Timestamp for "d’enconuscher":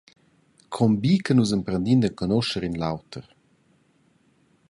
2.01-2.63